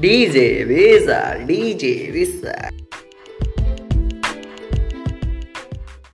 DJ 0.00 0.62
Visa, 0.64 1.34
DJ 1.44 2.12
Visa. 2.12 2.87